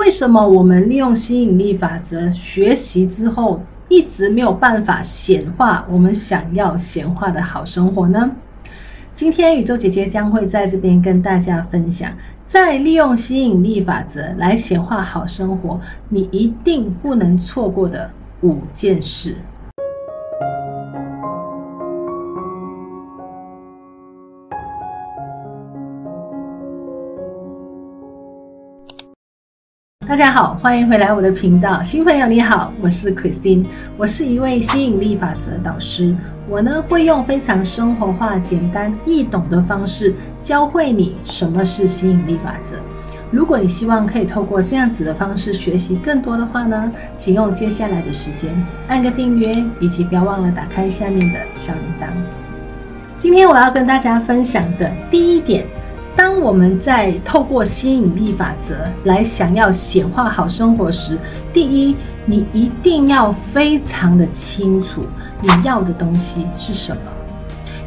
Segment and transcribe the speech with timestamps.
[0.00, 8.30] 为什么我们利用吸引力法则学习之后，一直没有办法显化我们想要显化的好生活呢？
[9.12, 12.10] 今天宇宙姐姐将会在这边跟大家分享，
[12.46, 15.78] 在利用吸引力法则来显化好生活，
[16.08, 18.10] 你一定不能错过的
[18.40, 19.36] 五件事。
[30.10, 33.64] 大家好，欢迎回来我的频道，新朋友你好，我是 Christine，
[33.96, 36.12] 我是一位吸引力法则导师。
[36.48, 42.74] 我呢会用非常生活化、简单易懂的方式教会你什么是吸引力法则。
[43.30, 48.50] 如果你希望可以透过这样子的方式学习更多的话呢，请用接下来的时间
[48.88, 52.08] 按个订阅，以及不要忘了打开下面的小铃铛。
[53.16, 55.64] 今天我要跟大家分享的第一点。
[56.20, 58.74] 当我们在透过吸引力法则
[59.04, 61.16] 来想要显化好生活时，
[61.50, 61.96] 第一，
[62.26, 65.06] 你一定要非常的清楚
[65.40, 67.00] 你要的东西是什么，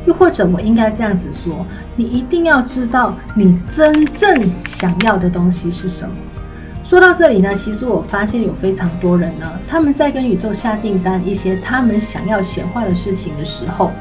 [0.07, 1.63] 又或者我应该这样子说，
[1.95, 6.15] 你一定要知道你真正想要的东西是什么。
[6.83, 13.91] 说到这里呢，其实我发现有非常多人呢，他们在跟宇宙下订单一些他们想要显化的事情的时候，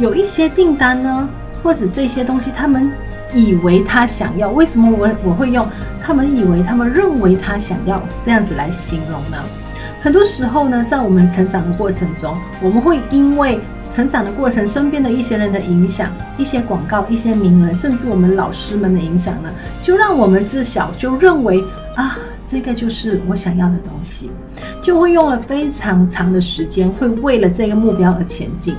[0.00, 1.28] 有一些订单呢，
[1.62, 2.90] 或者这些东西他们。
[3.34, 5.66] 以为他想要，为什么我我会用
[6.02, 9.36] 他们以为他们认为他想要这样子来形容呢？
[10.00, 13.58] 很多时候呢，在我们成长的过程中，我们会因为
[13.90, 19.48] 成长的过程，身边的一些人的影响，一些广告，一些名人，甚至我们老师们的影响呢，
[19.82, 21.64] 就让我们自小就认为
[21.96, 24.30] 啊，这个就是我想要的东西，
[24.82, 28.76] 就会用了非常长的时间，会为了这个目标而前进。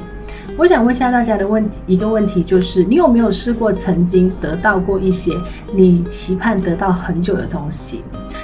[0.57, 5.33] 我想问一下大家的问题，一个问题就是，你有没有试过曾经得到过一些
[5.73, 8.03] 你期盼得到很久的东西，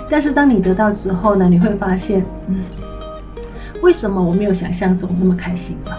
[0.10, 2.58] 但是当你得到之后呢，你会发现，嗯，
[3.82, 5.92] 为什么我没有想象中那么开心呢？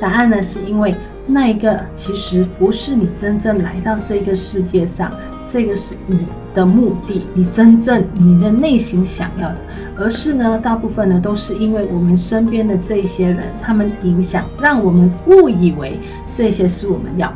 [0.00, 0.92] 答案呢，是因为
[1.24, 5.08] 那一个其实不是你真正来到这个世界上。
[5.48, 9.56] 这个是你的目的，你真正你的内心想要的，
[10.02, 16.00] 而是呢，大部分呢都是因为我们身边的这些人，他们影响，让我们误以为
[16.34, 17.32] 这些是我们要。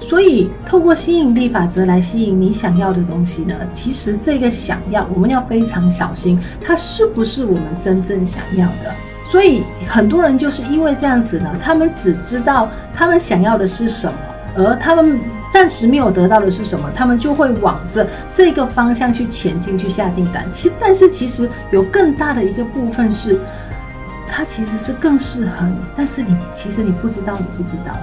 [0.00, 8.94] 所以，透过吸引力法则来吸引你想要的东西呢，其实这个想要，我们要非常小心，它是不是我们真正想要的。
[9.30, 14.18] 所以，很多人就是因为这样子呢，他们只知道他们想要的是什么，
[14.56, 15.18] 而他们。
[15.54, 18.04] 暂时没有得到的是什么，他们就会往着
[18.34, 20.44] 这个方向去前进，去下订单。
[20.52, 23.38] 其但是其实有更大的一个部分是，
[24.26, 27.94] 它其实是更适合你，但是你其实你不知道，你不知道。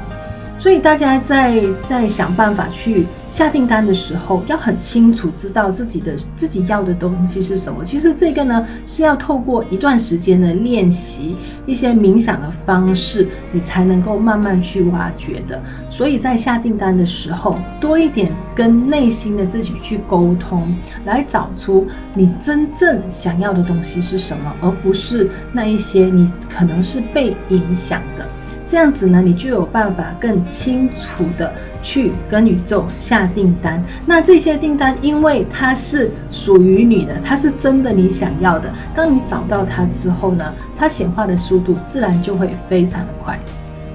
[0.62, 7.84] 所以大家在在想办法去下订单的时候，要很清楚知道自己的自己要的东西是什么。
[7.84, 11.36] 其实这个呢是要透过一段时间的练习，
[11.66, 15.60] 一些冥想的方式，你才能够慢慢去挖掘的。
[15.90, 20.72] 所以在下订单的时候，多一点跟内心的自己去沟通，
[21.06, 28.28] 来找出你真正想要的东西是什么，而不是那一些你可能是被影响的。
[28.72, 33.84] 这样子呢，你就有办法更清楚的去跟宇宙下订单。
[34.06, 38.72] 那这些订单，因为它是属于你的，它是真的你想要的。
[38.96, 43.38] 当你找到它之后呢，它显化的速度自然就会非常的快。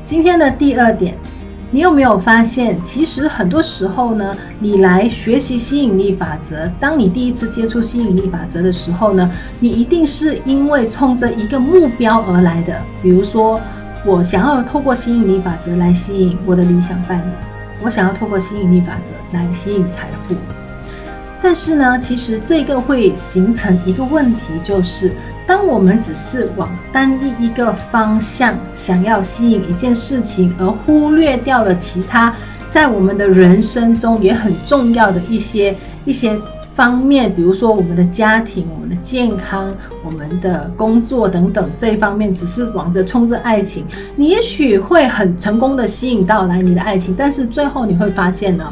[0.04, 1.14] 今天的第二点，
[1.70, 13.58] 你有没有发现，其实很多时候呢，你来学习吸引力法则，当你第一次接触吸引力法则的时候呢，你一定是因为冲着一个目标而来的，比如说。
[14.06, 17.24] 我想要透过吸引力法则来吸引我的理想伴侣，
[17.82, 20.36] 我想要透过吸引力法则来吸引财富。
[21.42, 25.12] 但是呢，其实这个会形成一个问题，就是
[25.44, 32.32] 当我们只是往单一一个方向想要吸引一件事情，而忽略掉了其他
[32.68, 36.38] 在我们的人生中也很重要的一些一些。
[36.76, 39.72] 方面，比如说我们的家庭、我们的健康、
[40.04, 48.70] 我们的工作等等这一方面，只是往着冲着爱情，你也许会很成功的吸引到来你的爱情，但是最后你会发现呢，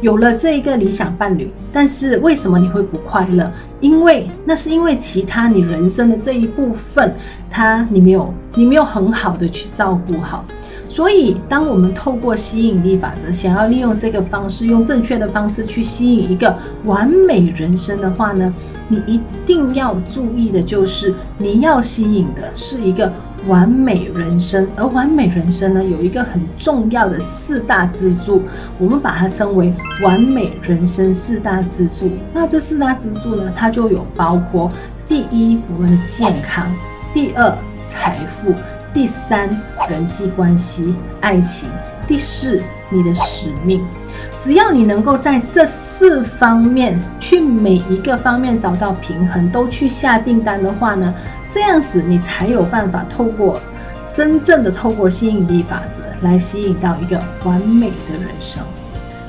[0.00, 3.52] 有了这一个理想伴侣，但是为什么你会不快乐？
[3.80, 7.14] 因为那是因为其他你人生的这一部分，
[7.50, 10.42] 它你没有你没有很好的去照顾好。
[10.92, 16.54] 所以，当我们透过吸引力法则，想要利用这个方式，用正确的方式去吸引一个
[16.84, 18.52] 完美人生的话呢，
[18.88, 23.10] 你一定要注意的就是，你要吸引的是一个
[23.46, 24.68] 完美人生。
[24.76, 28.42] 而完美人生呢，有一个很重要的四大支柱，
[28.78, 29.72] 我们把它称为
[30.04, 32.10] 完美人生四大支柱。
[32.34, 34.70] 那这四大支柱呢，它就有包括
[35.08, 36.66] 第一，我们的健康；
[37.14, 37.56] 第二，
[37.86, 38.52] 财富；
[38.92, 39.48] 第三，
[39.88, 41.68] 人际关系、爱情；
[42.06, 43.84] 第四，你的使命。
[44.38, 51.14] 只要你能够在这四方面去每一个方面找到平衡，都去下订单的话呢，
[51.50, 53.58] 这样子你才有办法透过
[54.12, 58.62] 真正的透过吸引力法则来吸引到一个完美的人生。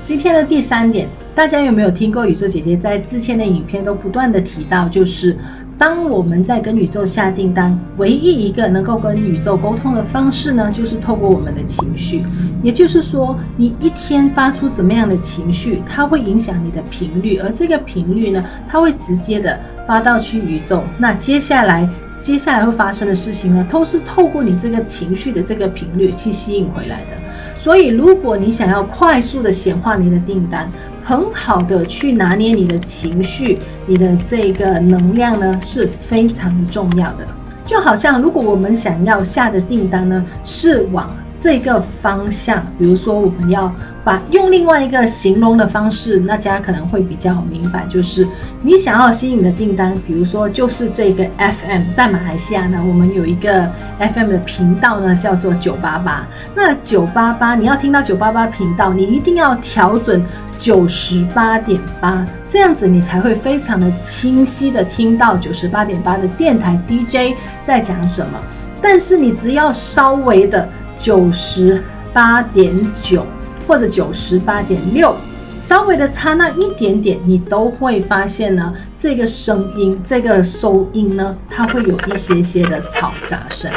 [0.03, 5.37] 今天的第三点，大家有没有听过宇宙姐姐在之前的影片都不断的提到，就是。
[5.75, 12.23] 当我们在跟宇宙下订单，唯一一个能够跟宇宙沟通的方式呢，就是透过我们的情绪。
[12.61, 20.83] 也就是说，你一天发出怎么样的情绪，它会影响你的频率，而这个频率呢，它会直接的发到去宇宙。
[20.99, 21.89] 那接下来，
[22.23, 27.17] 接下来会发生的事情呢，都是透过你这个情绪的这个频率去吸引回来的。
[27.59, 30.69] 所以，如果你想要快速的显化你的订单，
[31.03, 37.27] 很好的去拿捏你的情绪，你的这个能量呢，是非常重要的。
[37.65, 43.69] 就好像如果我们想要下的订单呢，是往这个方向，比如说我们要。
[44.05, 48.27] 把用另外一个形容的方式，大家可能会比较明白，就是
[48.61, 53.65] 你想要吸引的订单，比如说就是这个 FM，在马来西亚呢，我们有一个
[53.99, 56.27] FM 的频道呢，叫做九八八。
[56.53, 60.21] 那九八八，你要听到九八八频道，你一定要调准
[60.59, 68.37] 九十八点八，这样子你才会非常的清晰的听到九十八点八的电台 DJ 在讲什么。
[68.81, 70.67] 但是你只要稍微的
[70.97, 73.25] 九十八点九。
[73.65, 75.15] 或者九十八点六，
[75.61, 83.71] 稍微的差那一点点，你都会发现呢，这个声音，这个收音呢，它会有一些些的嘈杂声。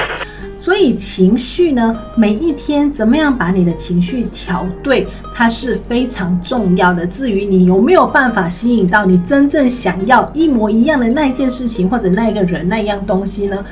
[0.60, 7.06] 所以情绪呢，每一天怎么样把你的情绪调对，它是非常重要的。
[7.06, 13.64] 至于你有没有办法吸引到你真正想要一模一样的那一件事情，或者那一个人，那一样东西呢，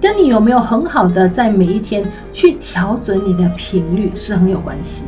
[0.00, 2.02] 跟你有没有很好的在每一天
[2.32, 5.04] 去调整你的频率是很有关系。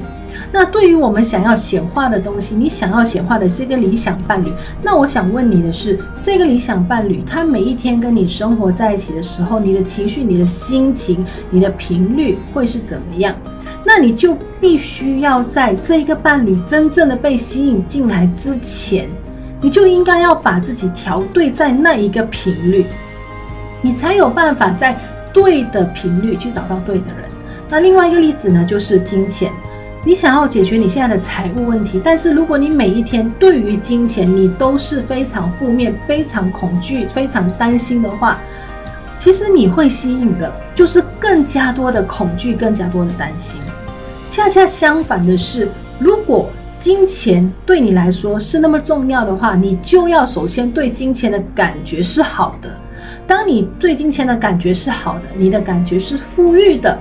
[0.55, 4.53] 那对于我们想要显化的东西，你想要显化的是一个理想伴侣。
[4.83, 13.35] 那我想问你的是，这个理想伴侣，他每一天跟你生活在一起的时候，你的情绪、你的心情、你的频率会是怎么样？
[13.83, 19.09] 那你就必须要在这一个伴侣真正的被吸引进来之前，
[19.59, 22.85] 你就应该要把自己调对在那一个频率，
[23.83, 24.99] 你才有办法在
[25.33, 27.29] 对的频率去找到对的人。
[27.69, 29.53] 那另外一个例子呢，就是金钱。
[30.05, 38.39] 你想要解决你现在的财务问题，但是如果你每一天对于金钱你都是非常负面、非常恐惧、非常担心的话，
[39.17, 43.61] 其实你会吸引的就是更加多的恐惧、更加多的担心。
[44.29, 45.69] 恰恰相反的是，
[46.01, 46.51] 如果
[46.81, 52.69] 金钱对你来说是那么重要的话，你就要首先对金钱的感觉是好的。
[53.33, 56.99] 当你对金钱的感觉是好的，你的感觉是富裕的。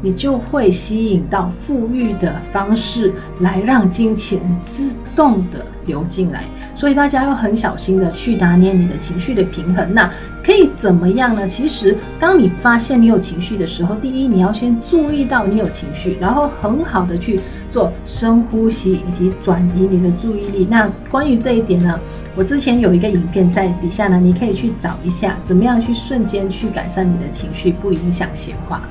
[0.00, 6.44] 你就会吸引到富裕的方式来让金钱自动的流进来，
[6.76, 9.92] 所以大家要很小心的去拿捏你的情绪的平衡。
[9.92, 10.10] 那
[10.44, 11.48] 可以怎么样呢？
[11.48, 17.40] 其实，当你发现你有情绪的时候，第一，你要先注意到你有情绪，然后很好的去
[17.70, 20.66] 做深呼吸以及转移你的注意力。
[20.70, 21.98] 那关于这一点呢，
[22.36, 28.82] 我之前有一个影片在底下呢，你可以去找一下，怎么样去瞬间去改善你的情绪，不影响显化。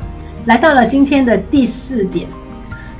[0.45, 2.27] 来到了今天的第四点，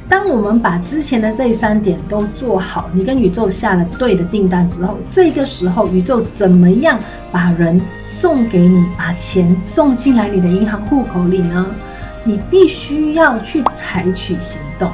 [0.08, 7.00] 当我们把之前的这三点都做好，你跟宇宙下了对的订单之后，这个时候宇宙怎么样
[7.32, 11.66] 把人送给你，把钱送进来你的银行户口里呢？
[12.24, 14.90] 你必须要去采取行动。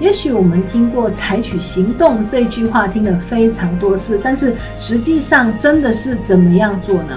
[0.00, 7.16] 也许我们听过“采取行动”这句话听了非常多次，但是实际上真的是怎么样做呢？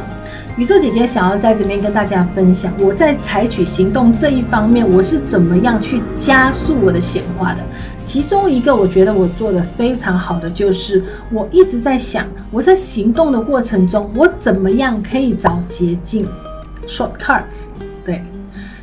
[0.57, 7.59] 宇宙姐姐想要在这边跟大家分享，我在采取行动这一方面，我是怎么样去加速我的显化的。
[8.03, 16.27] 其中一个我觉得我做得非常好的，就是我一直在想，我在行动的过程中，我怎么样可以找捷径
[16.87, 17.65] ，shortcuts。
[18.03, 18.23] 对，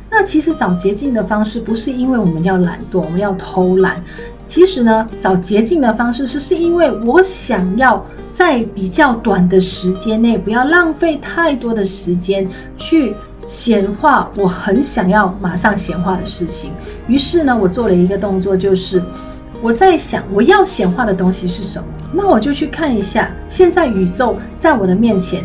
[0.09, 4.01] 那其实找捷径的方式，不是因为我们要懒惰，我们要偷懒。
[4.47, 12.47] 其实呢，找捷径的方式是是因为我想要在比较短的时间内，不要浪费太多的时间
[12.77, 13.15] 去
[13.47, 16.71] 显化我很想要马上显化的事情。
[17.07, 19.01] 于是呢，我做了一个动作，就是
[19.61, 25.43] 我在想我要显化的东西是什么，那我就去看一下现在宇宙在我的面前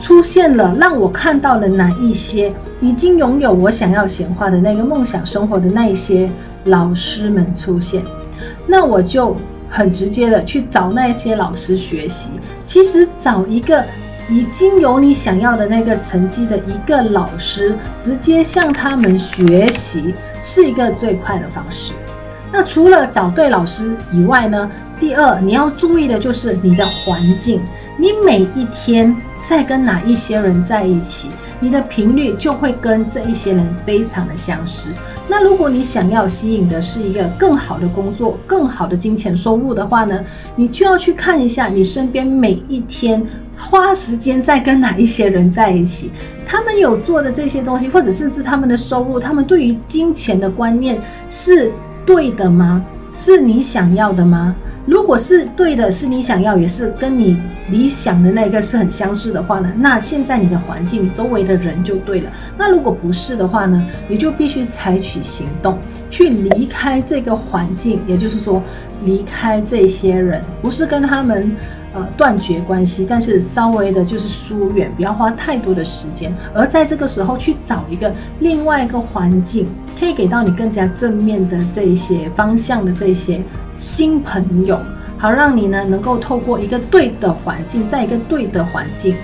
[0.00, 6.28] 出现了，让我看到了哪一些已经拥有我想要显化的那个梦想生活的那一些
[6.64, 8.02] 老师们出现，
[8.66, 9.36] 那我就
[9.70, 12.30] 很直接的去找那些老师学习。
[12.64, 13.84] 其实找一个
[14.30, 21.92] 已经有你想要的那个成绩的一个老师，直接向他们学习，是一个最快的方式。
[22.50, 27.60] 那除了找对老师以外呢，第二你要注意的就是你的环境，
[27.98, 31.30] 你每一天在跟哪一些人在一起，
[31.64, 34.90] 你的频率就会跟这一些人非常的相似。
[35.26, 40.22] 那如果你想要吸引的是一个更好的工作、更好的金钱收入的话呢，
[40.54, 46.10] 你就要去看一下你身边每一天花时间在跟哪一些人在一起，
[46.46, 51.72] 他们有做的这些东西，或者甚至他们的收入，他们对于金钱的观念是。
[52.06, 52.84] 对的吗？
[53.14, 54.54] 是你想要的吗？
[54.86, 62.30] 如果是对的，是你想要，也是跟你理想的那个是很相似的话呢，那现在你的环境，你周围的人就对了。
[62.58, 65.78] 那如果不是的话呢，你就必须采取行动，
[66.10, 68.62] 去离开这个环境，也就是说，
[69.04, 71.50] 离开这些人，不是跟他们。
[71.94, 83.40] 呃，断绝关系，但是稍微的就是疏远，不要花太多的时间，而在这个时候去找一个另外一个环境，可以给到你更加正面的这一些方向的这些
[83.76, 84.76] 新朋友，
[85.16, 89.14] 好让你呢能够透过一个对的环境，在一个对的环境。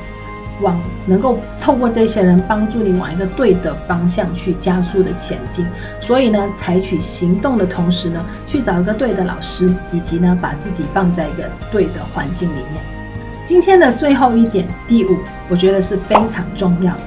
[0.61, 5.67] 往能够透过这些人帮助你往一个对的方向去加速的前进，
[6.01, 12.83] 所以呢，采取行动的同时呢，去找一个对的老师，以及呢，把自己放在一个对的环境里面。
[13.43, 15.17] 今天的最后一点，第五，
[15.49, 17.01] 我觉得是非常重要的。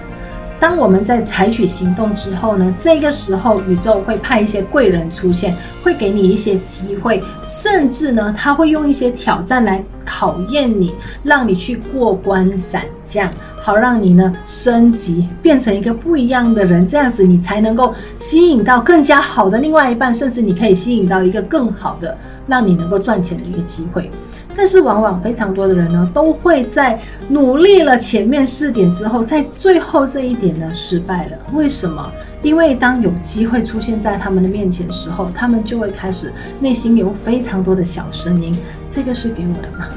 [0.63, 5.53] 当我们在采取行动之后呢，这个时候宇宙会派一些贵人出现，
[5.83, 13.29] 会给你一些机会，甚至呢，他会用一些挑战来考验你，让你去过关斩将，
[13.61, 22.17] 好让你呢升级，变成一个不一样的人，这样子你才能够吸引到更加好的另外一半，甚至你可以吸引到一个更好的，
[22.47, 24.09] 让你能够赚钱的一个机会。
[24.55, 31.37] 但是往往非常多的人呢，都会在努力了前面四点之后，在最后这一点呢失败了。
[31.53, 32.11] 为什么？
[32.41, 38.53] 因为当有机会出现在他们的面前的时候，他们就会开始内心有非常多的小声音：
[38.91, 39.87] 这个是给我的吗？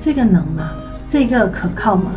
[0.00, 0.72] 这个能吗？
[1.08, 2.12] 这个可靠吗？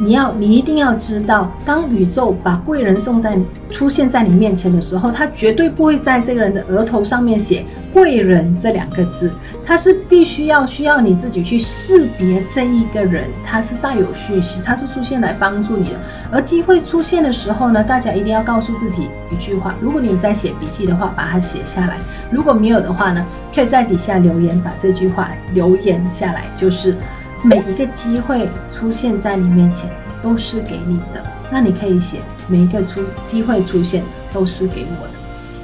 [0.00, 3.36] 你要，你一定要知道，当宇宙把贵人送在
[3.68, 9.32] 出现在你面前的时候，他绝对不会在这个人的额头上面写“贵人”这两个字，
[9.66, 15.96] 他是必须要需要你自己去识别这一个人，他是带有讯息，他是出现来帮助你的。
[16.30, 21.96] 而机会出现的时候呢，大家一定要告诉自己一句话：如果你在写笔记的话，把它写下来；
[22.30, 26.96] 如果没有的话呢，可以在底下留言，把这句话留言下来，就是。
[27.42, 29.88] 每一个机会出现在你面前
[30.22, 32.18] 都是给你的，那你可以写
[32.48, 34.02] 每一个出机会出现
[34.32, 35.12] 都是给我的，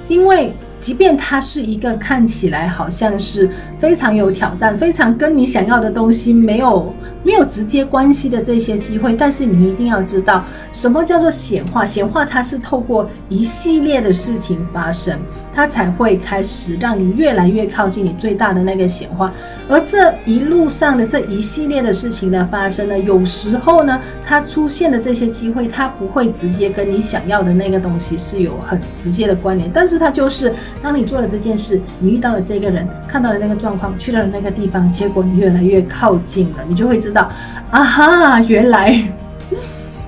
[0.09, 6.95] 因为即便它是一个看起来好像是非常有挑战、非常跟你想要的东西没有。
[7.25, 11.85] 没有直接关系的这些机会，但是你一定要知道什么叫做显化。
[11.85, 15.19] 显化它是透过一系列的事情发生，
[15.53, 19.33] 它才会开始让你越来越靠近你最大的那个显化。
[19.67, 30.53] 而这一路上的这一系列的事情的发生呢，有时候呢，它出现的这些机会，它不会直接跟你想要的那个东西是有很直接的关联，但是它就是
[30.83, 37.31] 当你做了这件事，你遇到了这个人，看到了那个状况，去到了那个地方，结果你越来越靠近了，你就会知道。
[37.71, 38.41] 啊哈！
[38.41, 39.03] 原来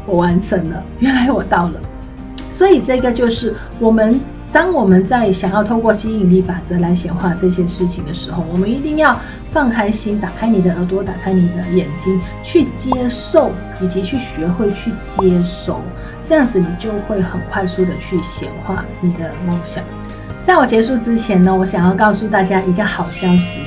[0.04, 1.80] 我完成了，原来我到了。
[2.50, 4.20] 所以这个就是我们，
[4.52, 9.18] 当我们在想要透过吸引力法则来显化这些事情的时候，我们一定要
[9.50, 15.80] 放开心，打开你的耳朵，打开你的眼睛，去接受，以及去学会去接收。
[16.24, 19.82] 这样子，你就会很快速的去显化你的梦想。
[20.44, 23.60] 在我结束之前呢，我想要告诉大家一个好消息，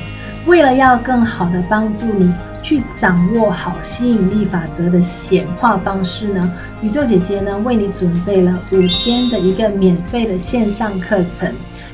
[0.46, 2.34] 为了要更好的帮助你。
[2.62, 11.52] 去掌握好吸引力法则的显化方式呢，宇宙姐姐呢为你准备了五天的一个免费的线上课程。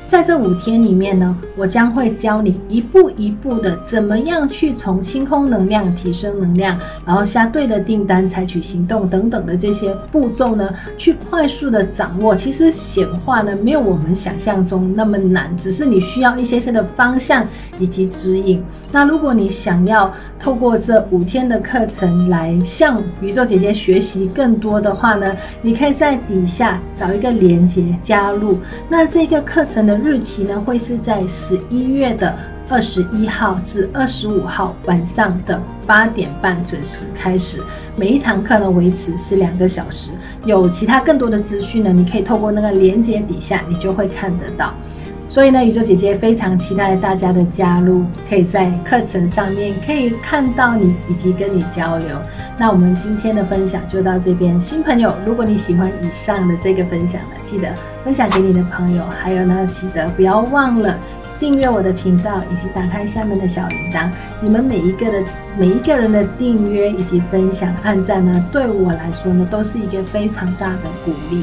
[0.08, 12.36] 在这五天里面呢，我将会教你一步一步的怎么样去从清空能量、提升能量，然后下对的订单、采取行动等等的这些步骤呢，去快速的掌握。
[12.36, 17.44] 其实显化呢，没有我们想象中那么难，只是你需要一些些的方向
[17.80, 18.62] 以及指引。
[18.92, 28.60] 那如果你想要透过这五天的课程来向宇宙姐姐学习更多的话呢，你可以在底下找一个链接加入。
[28.88, 29.95] 那这个课程的。
[30.02, 32.36] 日期呢，会是在十一月的
[32.68, 37.60] 二十一号至二十五号晚上的八点半准时开始。
[37.96, 40.10] 每一堂课呢，维持是两个小时。
[40.44, 44.72] 有其他更多的资讯呢，你可以透过那个链接底下，你就会看得到。
[45.28, 52.06] 所以呢，宇宙姐姐非常期待大家的加入，可以在课程上面可以看到你以及跟你交流。
[52.56, 54.60] 那我们今天的分享就到这边。
[54.60, 57.68] 新朋友，如果你喜欢以上的这个分享呢，记得
[58.06, 59.04] 分享给你的朋友。
[59.06, 60.96] 还有呢，记得不要忘了
[61.40, 64.08] 订阅我的频道，以及打开下面的小铃铛。
[64.40, 65.24] 你们每一个的
[65.58, 71.42] 每一个人的订阅以及分享、按赞呢，对我来说呢，都是一个非常大的鼓励。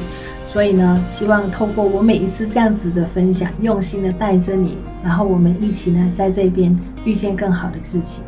[0.53, 8.21] 所以呢，希望透过我每一次这样子的分享，用心的带着你，然后我们一起呢，在这边遇见更好的自己。